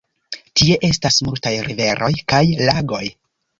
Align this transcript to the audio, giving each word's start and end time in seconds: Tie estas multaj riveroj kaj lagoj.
Tie 0.59 0.77
estas 0.89 1.19
multaj 1.27 1.53
riveroj 1.69 2.11
kaj 2.35 2.43
lagoj. 2.65 3.07